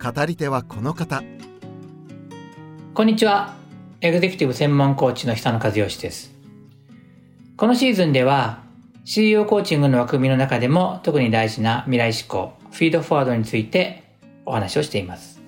[0.00, 1.24] 語り手はこの方。
[2.94, 3.56] こんにちは。
[4.00, 6.32] エグゼクティブ専門コーチの久野和義です。
[7.56, 8.62] このシーズンでは
[9.04, 14.04] CEO コーチングの枠組みの中でも特に大事な未来志向フィードフォワードについて
[14.46, 15.42] お話をしています。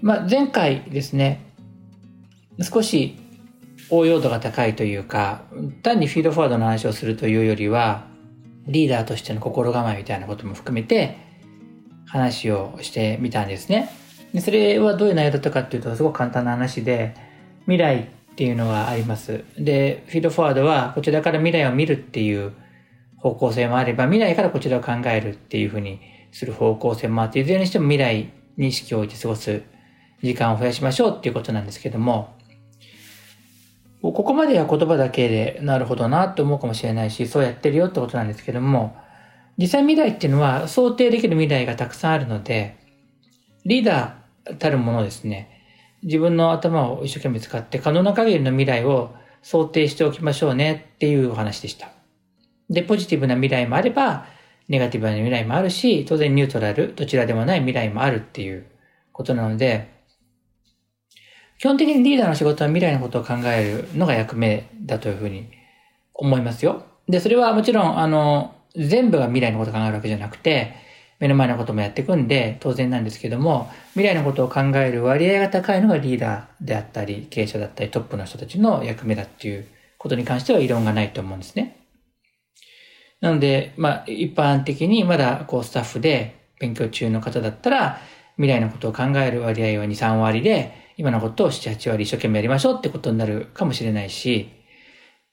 [0.00, 1.40] まあ、前回ですね
[2.62, 3.16] 少し
[3.90, 5.42] 応用度が高いというか
[5.82, 8.06] 単にフィードフォワードの話をするというよりは
[8.68, 11.25] リーダーとしての心構えみたいなことも含めて
[12.16, 13.90] 話をしてみたんですね。
[14.32, 17.14] でそれはどういう内容だったかっていうとすごく簡単な話で
[17.60, 19.44] 未来っていうのがあります。
[19.58, 22.52] で、フィードフォワードはこちらから未来を見るっていう
[23.16, 26.00] 方向性もあれば未来からこちらを考えるっていうふうに
[26.32, 29.62] する方向性もあっていずれにしても未来に意識を置いて過ごす
[30.22, 32.36] 時間を増やしましょうっていうことなんですけども
[34.02, 38.96] ここまでは言葉だけでなるほどなって思うかもしれないし、そうやってるよってことなんですけども、
[39.58, 42.76] 実際未来っていうのは想定できる未来がたくさんあるので、
[43.64, 45.50] リーダーたるものですね、
[46.02, 51.88] 自分の頭を一生懸命使って可能な限りの未来を想定しておきましょうねっていうお話でした。
[52.68, 54.26] で、ポジティブな未来もあれば、
[54.68, 58.66] ネガティブな未来もあるし、当然ニュートラル、どちらでもない未来もあるっていう
[59.12, 59.94] ことなので、
[61.58, 65.48] 基本的にリーダーの仕事は未来のことを考えるのが役目だというふうに
[66.12, 66.84] 思いますよ。
[67.08, 70.74] で、それはもちろん、あの、全部が未来のこと考えるわけじゃなくて、
[71.18, 79.66] 目の前のこともやっていくんで当然なんですけども、未来のことを考える割合が高いのがリーダーであったり、経営者だったり、トップの人たちの役目だっていう
[79.98, 81.78] ことに関しては異論がないと思うんですね。
[83.20, 87.98] なので、まあ、一般的にまだこうスタッフで勉強中の方だったら、
[88.36, 94.50] 未来のことを考える割合は2、3割で、今のことを7、8割一生懸命やりましょうってことになるかもしれないし、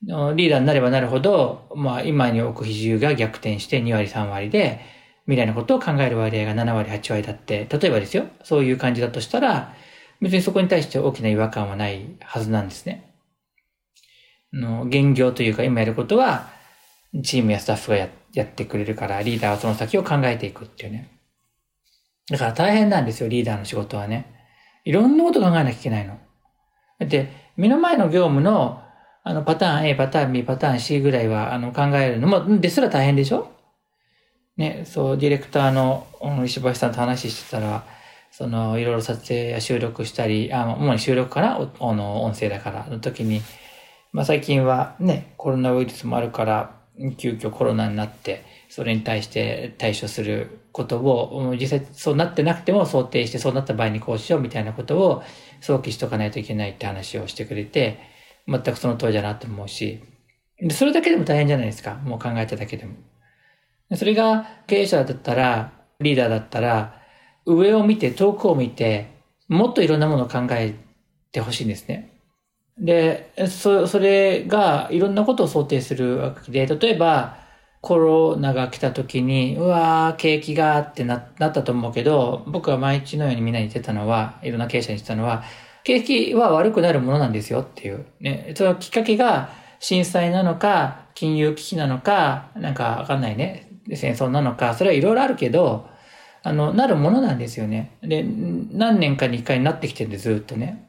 [0.06, 4.80] リーダーになればなるほど、まあ今に置く比重が逆転して2割3割で、
[5.26, 9.74] 未来のことを考える割合が7割8割だって、例えばですよ、そういう感じだとしたら、
[10.20, 13.14] 別にそこに対して大きな違和感はないはずなんですね。
[14.52, 16.50] の、現業というか今やることは、
[17.22, 21.08] チームやスタッフがややってくれるから、リーダーはその先を考えていくっていうね。
[22.28, 24.26] だから大変なんですよ、リーダーの仕事はね。
[24.84, 26.18] いろんなこと考えなきゃいけないの。
[26.98, 28.82] だって、目の前の業務の、
[29.26, 33.50] あの、パターン A、パターン B、パターン C ぐらいは、あの、考えるのも、ですら大変でしょ？
[34.58, 36.06] ね、そう、ディレクターの、
[36.44, 37.86] 石橋さんと話してたら、
[38.30, 41.56] その、いろいろ撮影や収録したり、あ、主に収録かな？
[41.56, 43.40] あの、音声だから、の時に、
[44.12, 46.76] まあ最近はね、コロナウイルスもあるから、
[47.16, 55.22] 急遽コロナになって、それに対して対処することを、実際そうなってなくても想定してそうなった場合にこうしようみたいなことを
[55.62, 58.12] 想起しとかないといけないって話をしてくれて、
[58.46, 60.02] 全くその通りだなと思うし、
[60.70, 61.94] それだけでも大変じゃないですか。
[61.94, 62.94] もう考えただけでも。
[63.96, 67.00] それが経営者だったら、リーダーだったら、
[67.46, 69.10] 上を見て、遠くを見て、
[69.48, 70.74] もっといろんなものを考え
[71.32, 72.10] てほしいんですね。
[72.78, 77.38] で、そ、それがいろんなことを想定するわけで、例えば、
[77.80, 85.44] コロナが来た時に、うわー、景気がってななったと思うけど、僕は毎日のようにみんなに言ってたのは、いろんな経営者に言ってたのは、
[85.84, 88.06] 景気は悪くなるものなんですよっていう。
[88.20, 89.50] ね、そのきっかけが
[89.80, 95.88] 震災なのか、金融危機なのか、なんかわかんないね、戦争なのか、それはいろいろあるけど、
[96.42, 97.96] あの、なるものなんですよね。
[98.02, 100.88] で、何年かに一回になってきてるんで、ずっとね。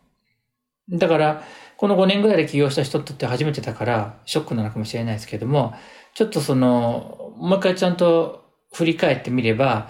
[0.90, 1.44] だから、
[1.78, 5.74] この5年ぐらいで起業した人って初めてだから、ショックなのかもしれないですけども、
[6.14, 9.90] ちょっとその、もう一回ちゃんと振り返ってみれば、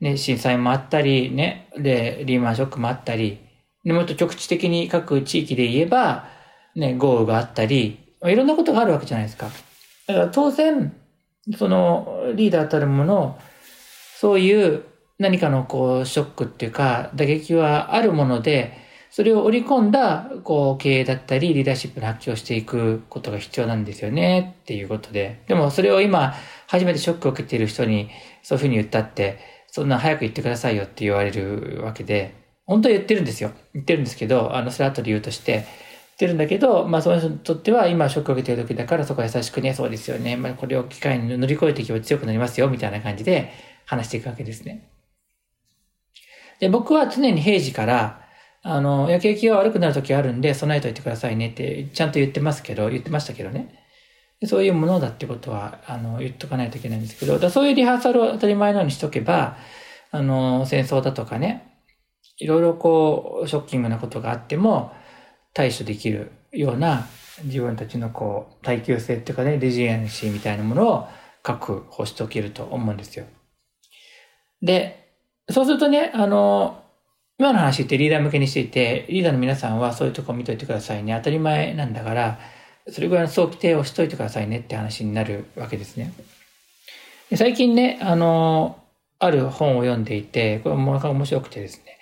[0.00, 3.43] ね、震災もあったり、ね、で、リーマンショックもあったり、
[3.92, 6.28] もっと局地的に各地域で言えば、
[6.74, 9.48] ね、豪雨があったり、いろんなことがあるわけじゃないですか。
[10.06, 10.94] だから当然、
[11.58, 13.38] そのリーダーたるもの、
[14.18, 14.84] そういう
[15.18, 18.84] 何かのこうショックっていうか打撃はあるもので、
[19.14, 25.40] それを織り込んだ、こう、経営だったり、リーダーシップの発揮をしていくことが必要なんですよね、っていうことで。
[25.46, 26.34] でも、それを今、
[26.66, 28.10] 初めてショックを受けている人に、
[28.42, 29.38] そういうふうに言ったって、
[29.68, 32.34] そんな早く言ってくださいよって言われるわけで、
[32.66, 33.52] 本当は言ってるんですよ。
[33.74, 35.66] 言ってるんですけど、あの、それは後で言うとして、言っ
[36.18, 40.36] てるんだけど、まあ、その人にとっては、今、ショックを受けてる時だから、そこは優しくね、そうですよね。
[40.36, 43.52] まあ、これを機会に乗り越えていけば強くなりますよ、みたいな感じで
[43.84, 44.90] 話していくわけですね。
[46.60, 48.24] で、僕は常に平時から、
[48.62, 53.84] あの、焼け景気が悪くなる時あるんで、備えといてくださいねって、ちゃんと言ってますけど、言ってましたけどね。
[54.46, 59.58] そういうものだってことは、あの、言っとかないといけないんですけど、だそういうリハーサルを当たり前のようにしとけば、
[60.10, 61.73] あの、戦争だとかね、
[62.38, 64.92] いろいろこう、ショッキングなことがあっても、
[65.52, 67.06] 対処できるような
[67.44, 71.08] 自分たちのこう、耐久性っていうかね、レジエンシーみたいなものを
[71.42, 73.26] 確保しておけると思うんですよ。
[74.62, 75.12] で、
[75.50, 76.82] そうするとね、あの、
[77.38, 81.14] 今の話ってリーダー向けにしていて、リーダーの皆さんはそういうとこ見といてくださいね。
[81.16, 82.38] 当たり前なんだから、
[82.88, 86.12] それぐらいの早期定をしといてくださいねって話になるわけですね。
[87.34, 88.78] 最近ね、あの、
[89.18, 91.98] ある本を読んでいて、これもなか面白くてですね、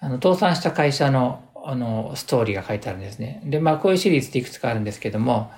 [0.00, 3.42] あの、倒産した会社の、あの、ストーリーが書いてあるんですね。
[3.44, 5.50] で、まあ、こういうシリーズっていくつかあるんですけども、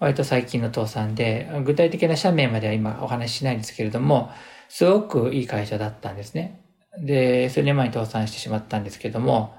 [0.00, 4.30] 割と最近の倒産で、具体的な社名までは今お話ししないんですけれども、
[4.68, 6.60] すごくいい会社だったんですね。
[6.98, 9.54] で、数年前に倒産してしまったんですけども、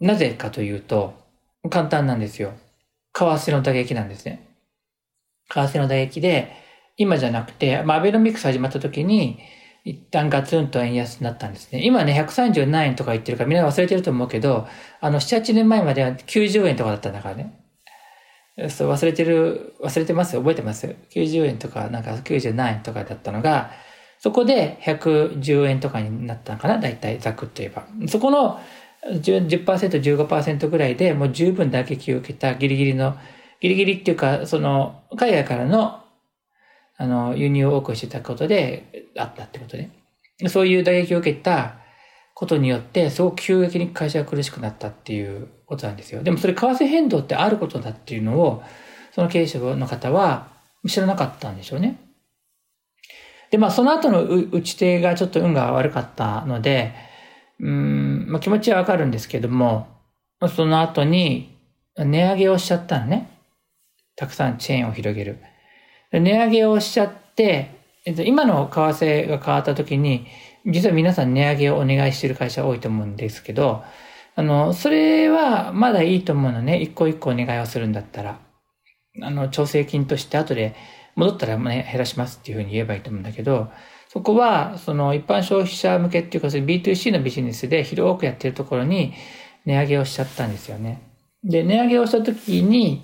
[0.00, 1.14] なぜかというと、
[1.70, 2.52] 簡単なんですよ。
[3.14, 4.48] 為替の打撃なんですね。
[5.48, 6.52] 為替の打撃で、
[6.96, 9.38] 今じゃなくて、まあ、アベノミクス始まった時に、
[9.84, 11.84] 一旦ガツンと円安になったんですね。
[11.84, 14.68] 今ね、137円とか言ってるからみんな忘れてると思うけど、
[15.00, 17.58] あの、7、8年前までは90円とかだったんだからね。
[18.68, 20.36] そう、忘れてる、忘れてます？
[20.36, 23.72] 覚えてます ?90 円とか、なんか97円とかだったのが、
[24.20, 26.78] そこで110円とかになったのかな？
[26.78, 27.86] 大体ざくっと言えば。
[28.06, 28.60] そこの
[29.10, 33.16] 10%, 15%ぐらいでもう十分打撃を受けたギリギリの、
[33.60, 36.02] ギリギリっていうか、その、海外からの、
[36.98, 39.90] あの、輸入を多くしてたことであったってことね。
[40.48, 41.76] そういう打撃を受けた
[42.34, 46.22] ことによって、すごく急激に会社が苦しくなったっていうことなんですよ。
[46.22, 48.62] でもそれ為替変動ってあることだっていうのを、
[49.12, 50.48] その経営者の方は
[50.88, 51.98] 知らなかったんでしょうね。
[53.50, 56.94] で、まあ、その後の打ち手がちょっと運が悪かったので、
[57.60, 59.86] うん、まあ、気持ちはわかるんですけども、
[60.56, 61.56] その後に
[61.96, 63.28] 値上げをしちゃったのね。
[64.16, 65.38] たくさんチェーンを広げる。
[66.12, 70.26] 値上げをしちゃって、えっと今の為替が変わった時に、
[70.66, 73.84] 実は皆さん値上げをお願いしている会社多いと思うんですけど、
[74.34, 76.80] あの、それはまだいいと思うのね。
[76.80, 78.40] 一個一個お願いをするんだったら。
[79.20, 80.74] あの、調整金として後で
[81.16, 83.70] 戻ったら、ね、減らしますっていうふうに言えばいいと思うんだけど、
[84.08, 89.12] そこは、その一般消費者向けっていうか、B2C のビジネスで広くやってるところに
[89.66, 91.02] 値上げをしちゃったんですよね。
[91.44, 93.02] で、値上げをした時に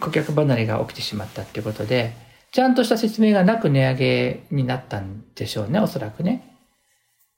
[0.00, 2.12] 顧客離れが起きてしまったっていうことで、
[2.54, 6.56] ちゃんとした説明がなく値上げになったんでしょうね、おそらくね。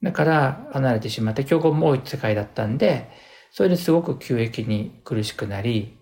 [0.02, 3.08] だから離れてしまって、競合も多い世界だったんで、
[3.50, 5.96] それですごく急激に苦しくなり、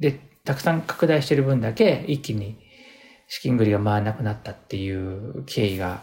[0.00, 2.58] で、たくさん拡大してる分だけ一気に
[3.28, 6.00] 資金繰りが回らなくなったっていう経緯が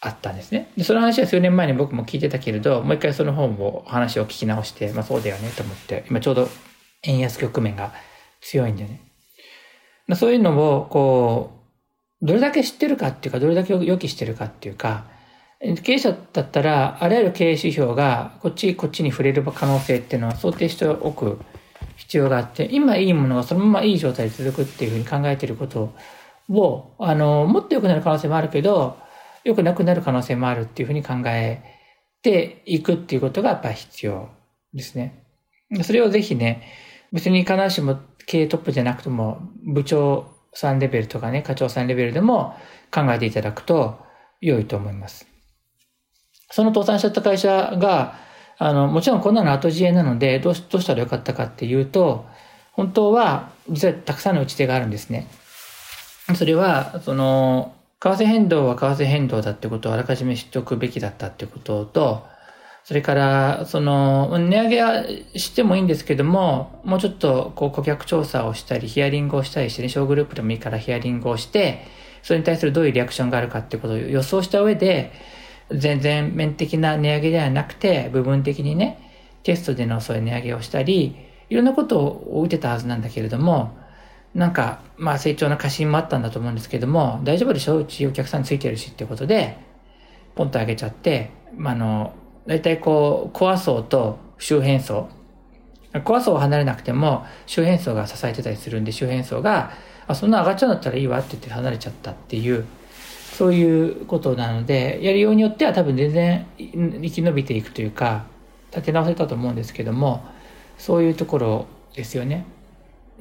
[0.00, 0.72] あったんですね。
[0.76, 6.48] で、その話は数年前に僕も聞いてたけれど、もう一回その本を話を聞き直して、まあそうだよねと思って、今ちょうど
[7.04, 7.92] 円安局面が
[8.40, 9.11] 強いんでね。
[10.06, 11.52] まあそういうのを、こ
[12.22, 15.04] う、どれだけ知ってるかっていうか、どれだけ予期してるかっていうか、
[15.82, 21.40] 経営者だったら、あらゆる経営指標が、こっち、こっちに触れる可能性っていうのは想定しておく
[21.96, 25.94] 必要があって、今いいものがそのままいい状態で続くっていうふうに考えていること
[26.50, 28.98] を、あの、もっと良くなる可能性もあるけど、
[29.44, 31.62] 良くなくなる可能性もあるっていうふうに考え
[32.22, 34.30] ていくっていうことがやっぱ必要
[34.72, 35.24] ですね。
[35.82, 36.62] それをぜひね、
[37.12, 42.56] 別に必ずしも経営トップじゃなくても、部長さんレベルとかね、課長さんレベルでも
[42.92, 43.98] 考えていただくと
[44.40, 45.26] 良いと思います。
[46.50, 48.18] その倒産しちゃった会社が、
[48.58, 52.26] あの、もちろんこんなの後知恵なので、どうどうしたらよかったかっていうと、
[52.72, 55.26] 本当は、実はたくさんの打ち手があるんですね。
[56.36, 62.26] それは、その、為替変動は為替変動だってことをあらかじめ知っておくべきだったってことと、
[62.84, 65.04] それから、その、値上げは
[65.36, 71.86] してもいいんですけども、もうちょっと、こう、顧客調査をしたり、ヒアリングをしたりしてね、小グループでもいいからヒアリングをして、
[72.22, 75.12] それに対するどういうリアクションがあるかってことを予想した上で、
[75.70, 78.98] 全然面的な値上げではなくて、部分的にね、
[79.44, 81.16] テストでのそういう値上げをしたり、
[81.50, 83.76] いろんなことを打てたはずなんだけれども、
[84.34, 89.56] なんか、まあ成長の過信もあったんだと思うんですけども、大丈夫でしょうちお客さんついてるしってことで、
[90.34, 92.12] ポンと上げちゃって、まあ、あの、
[92.46, 95.08] 大体こう、コア層と周辺層。
[96.04, 99.72] コア層を離れなくても、周辺層が支えてたりするんで、周辺層が、
[100.06, 102.64] あ、そんな上がっちゃうんだったらいいわって言って離れちゃったっていう、
[103.32, 108.24] そういうことなので、やりようによっては多分全然生き延びていくというか、
[108.70, 110.24] 立て直せたと思うんですけども、
[110.78, 112.46] そういうところですよね。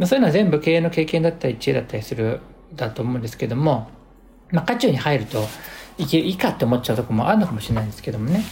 [0.05, 2.39] そういうのは全部経営の経験だったり知恵だったりする
[2.73, 3.89] だと思うんですけども、
[4.51, 5.43] まあ、渦中に入ると
[5.97, 8.43] いけいいかって思っちゃうとこもあるのかもしれないんですけどもね。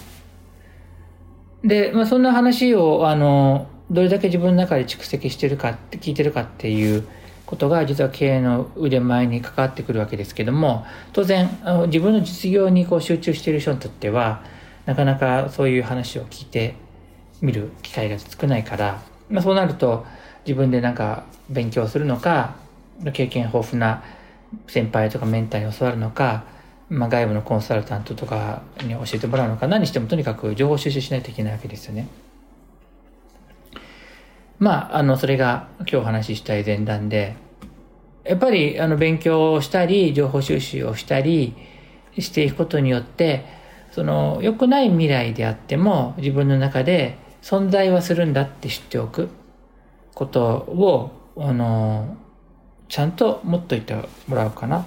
[1.64, 7.08] で、まあ、そんな話を、あの、どれだけ自分の中で蓄積してるかって聞いてるかっていう
[7.48, 11.50] ことが実は経営の腕前に関わってくるわけですけども当然
[11.88, 14.44] 自分の実業にこう集中している人にとっては
[14.86, 16.76] なかなかそういう話を聞いて
[17.42, 19.02] みる機会が少ないから、
[19.32, 20.06] まあ、そうなると
[20.46, 22.56] 自分でなんか勉強するのか
[23.14, 24.04] 経験豊富な
[24.68, 26.44] 先輩とかメンターに教わるのか、
[26.90, 32.08] まあ、外部のコンサルタントとかに教えてもらうのか何してもとにかく情報収集しないといけないわけですよね。
[34.58, 37.36] まあ、あの、それが今日お話ししたい前段で、
[38.26, 41.56] やっぱり、あの、勉強をしたり、情報収集をしたり
[42.18, 43.46] していくことによって、
[43.92, 49.30] その、良くない未来であっても、自分の中で存在はするんだって知っておく
[50.14, 52.18] ことを、あの、
[52.90, 53.96] ちゃんと持っといて
[54.28, 54.86] もらうかな。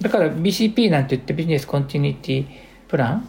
[0.00, 2.46] だから BCP なんて言ってビジネスコンティニティ
[2.88, 3.22] プランっ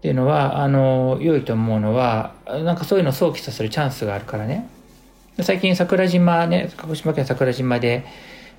[0.00, 4.66] ていうのは、あの、良いと思うのは、なんかそういうのを想起させるチャンスがあるからね。
[5.42, 8.06] 最近桜島ね、鹿児島県桜島で、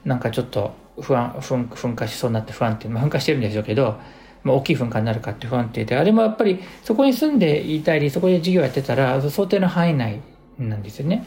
[0.05, 3.99] なんかちょっと不安、噴噴火しそうになって不安定、まあ、噴火してるんでしょうけど、
[4.43, 10.19] まあ、大きい噴火になるかって不安定で、あれもやっぱりそこに住んでいたり、そこで授業やってたら、想定の範囲内
[10.59, 11.25] なんですよね。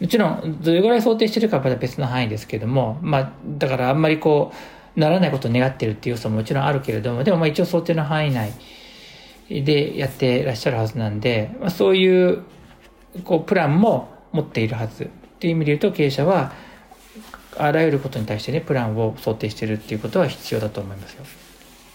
[0.00, 4.56] もちろん、どれぐらい想定してるかはまた別の範囲ですけども、まあ、だからあんまりこう、
[4.96, 8.52] ならないことを願ってるっていう要素ももちろんあるけれども、でもまあ一応想定の範囲内
[9.48, 12.42] でやってらっしゃるはずなんで、まあ、そういう、
[13.24, 15.08] こう、プランも持っているはずっ
[15.38, 16.52] ていう意味で言うと経営者は
[17.58, 21.24] あらゆることに対してねプランを想定してるっていうことは必要だと思いますよ。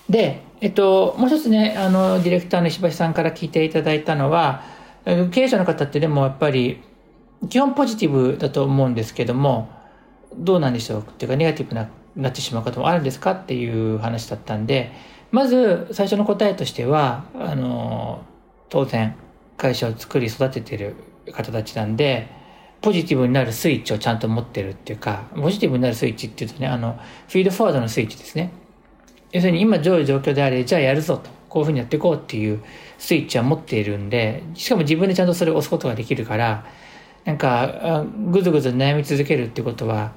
[0.09, 4.63] で、えっと、もう一つねあのディレクターの石橋さんから聞いていただいたのは
[5.31, 6.81] 経営者の方ってでもやっぱり
[7.49, 9.69] 基本ポジティブだと思うんですけども
[10.35, 14.91] どうなんでしょうっていうかネガティブななってしまうこともあるんですかっていう話だったんで
[15.31, 18.23] まず最初の答えとしてはあの
[18.69, 19.15] 当然
[19.57, 20.95] 会社を作り育ててる
[21.31, 22.29] 方たちなんで、
[22.79, 28.51] ポジティブになるスイッチをちゃんと持ってるっていうか、ポジティブになるスイッチっていうとね、あの、フィードフォワードのスイッチですね。
[29.31, 32.63] 要するに今どういう状況であれ、じゃあやるぞと、こういうふうにやっていこうっていう
[32.97, 36.65] スイッチは持っているんで、しかも自分でちゃんとそれを押すことができるから、
[37.25, 40.13] なんか、ぐずぐず悩み続けるってことは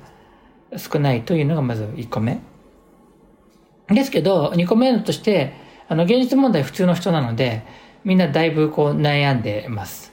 [0.76, 2.40] 少ないというのがまず1個目。
[3.88, 5.54] ですけど、2個目として、
[5.88, 7.64] あの、現実問題普通の人なので、
[8.04, 10.12] みんなだいぶこう悩んでます。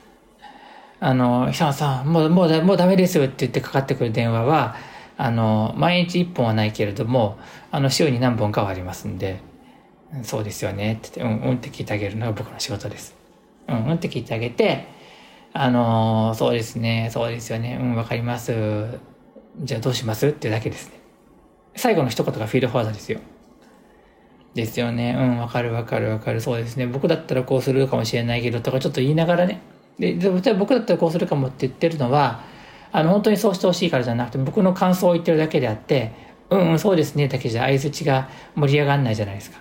[0.99, 4.75] あの、久野さん、もう、もう、もうダメですよって言ってかかってくる電話は、
[5.17, 7.37] あの、毎日一本はないけれども、
[7.71, 9.39] あの、週に何本かはありますんで、
[10.23, 13.15] そうですよねって言って、うん、うんって聞いてあげるのが僕の仕事です。
[13.67, 14.87] うん、うんって聞いてあげて、
[15.53, 18.99] あの、そうですね、そうですよね、うん、わかります。
[19.59, 20.27] じゃあどうします？
[20.27, 20.99] ってだけですね。
[21.75, 23.19] 最後の一言がフィードフォワードですよ。
[24.53, 25.15] ですよね。
[25.17, 26.41] うん、わかるわかるわかる。
[26.41, 26.87] そうですね。
[26.87, 29.61] 僕だったらこうするかもしれないけど、とかちょっと言いながらね。
[29.99, 32.43] で、で僕だったらこうするかもって言ってるのは、
[32.91, 36.11] あの、本当にそうしてほしいからじゃなくて、僕の感想を言ってるだけであって、
[36.49, 39.59] うん、うん、そうですね、だけじゃ相づちが盛り上がんないじゃないですか。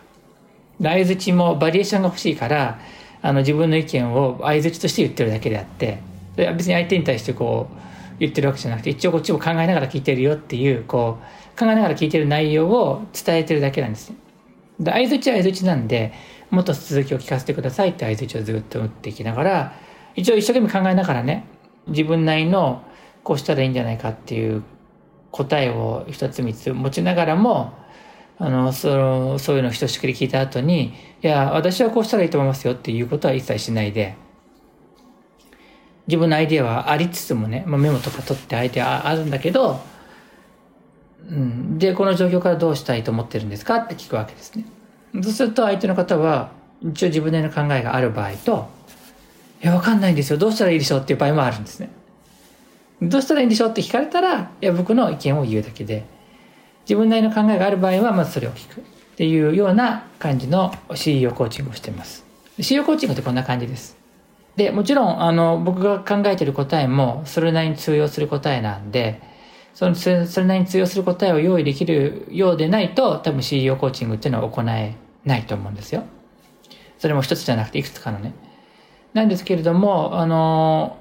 [0.81, 2.79] 相づちもバリエーションが欲しいから、
[3.23, 5.99] あの、自分の意見を相づちとして言ってるだけであって、
[6.37, 7.86] 別に相手に対してこう、
[8.19, 14.13] 言ってるわけじゃなくて、一応こっちも考えながら聞いてるよっていう、こう、考えながら聞いてる内容を伝えてるだけなんです。
[14.81, 16.13] で、相づちは相づちなんで、
[16.51, 19.73] もっと続きを聞かせてくださいって相づちをずっと打っていきながら、
[20.15, 21.47] 一応一生懸命考えながらね、
[21.89, 22.83] 自分なりの
[23.23, 24.63] こうしたらいいんじゃないかっていう
[25.31, 27.73] 答えを一つ三つ持ちながらも、
[28.39, 34.15] あの、その、そういうのをひとしくり聞いた後に、いや、私はこうしたらいいと思いますよっていうことは一切しないで、
[36.07, 39.81] 自分のアイディアはありつつもね、まあ、メモとか取ってアイデアあるんだけど、
[41.29, 44.65] うん、で、この状況からどうしたいと思ってるんですかって聞くわけですね。
[45.23, 46.51] そうすると相手の方は、
[46.83, 48.69] 一応自分なりの考えがある場合と、
[49.63, 50.39] いや、わかんないんですよ。
[50.39, 51.91] どうしたらいいでしょうっていう場合もあるんですね。
[53.03, 56.05] どうしたらいいんでしょうって聞かれたら、いや、僕の意見を言うだけで、
[56.85, 58.81] 自分なりの考えがある場合は、まずそれを聞く。
[58.81, 58.85] っ
[59.17, 62.25] ていうような感じの CEO コーチングをしています。
[62.61, 63.97] CEO コーチングってこんな感じです。
[64.57, 69.21] で、もちろん、あの、僕が考えている答えも、それなりに通用する答えなんで、
[69.75, 76.05] そのそれなりに通用する答えを用意できるようでないと、多分 CEO コーチングっていうのは行えないと思うんですよ。
[76.99, 78.33] それも一つじゃなくて、いくつかのね。
[79.13, 80.99] なんですけれども、あの、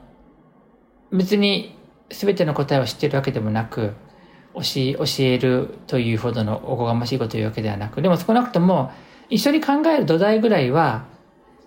[1.14, 1.78] 別に
[2.10, 3.94] 全ての答えを知ってるわけでもなく、
[4.54, 4.64] 教
[5.20, 8.92] えるというほどのおこがましいこと言うわけではなく、でも少なくとも
[9.30, 11.06] 一緒に考える土台ぐらいは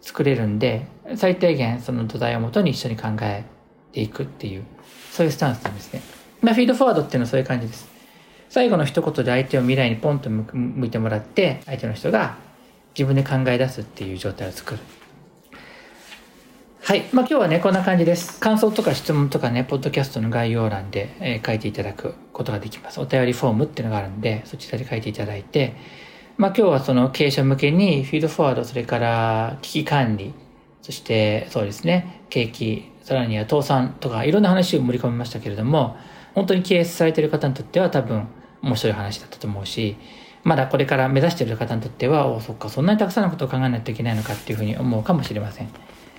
[0.01, 0.87] 作れるんで、
[1.17, 3.45] 最低限その土台をもとに一緒に考え
[3.93, 4.65] ていくっていう、
[5.11, 6.03] そういうスタンスなんですね。
[6.41, 7.89] まあ、フィードフォワードっていうのはそういう感じです。
[8.49, 12.37] 最後の一言で相手を未来にポンと向いてもらって、相手の人が
[12.95, 14.81] 自分で考え出すっていう状態を作る。
[16.83, 17.05] はい。
[17.13, 18.41] まあ、今日はね、こんな感じです。
[18.41, 22.99] 感想とか質問とかね、ポッドキャストの概要欄で、えー、書いていただくことができます。
[22.99, 25.77] お便りフォームっていうのがあるんで、そちらで書いていただいて、
[26.39, 30.33] まあ、今日はその経営者向けに、フィードフォワード、それから危機管理、
[30.89, 35.99] そしてそうですね、景気、さらには倒産とか、いろんな話を盛り込みましたけれども、
[36.35, 38.27] 本当に経営されている方にとっては多分
[38.63, 39.99] 面白い話だったと思うし、
[40.45, 45.69] まだこれから目指している方にとっては、おそっか、そんなにたくさんのことを考えないといけないのかっていうふうに思うかもしれません。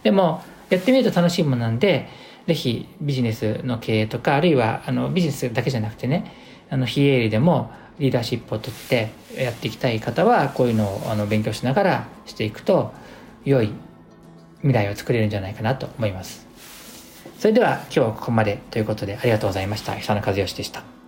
[0.04, 2.08] でも、やってみると楽しいものなんで、
[2.46, 6.32] ぜひビジネスの経営とか、あるいはあのビジネスだけじゃなくてね、
[6.70, 12.94] あの非営利でもリーダーシップをとってやっていきたい方は、こういうのをあの勉強しながらしていくと、
[13.46, 13.72] 良い
[14.62, 16.48] 未来を作れるんじゃないかなと思います。
[17.38, 19.96] それでは今日はここまでということでありがとうございました。
[19.96, 20.99] 久野和義でした。